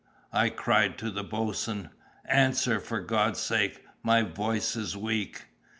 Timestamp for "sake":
3.39-3.85